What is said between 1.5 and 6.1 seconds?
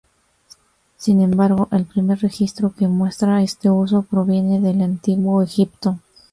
el primer registro que muestra este uso, proviene del Antiguo Egipto.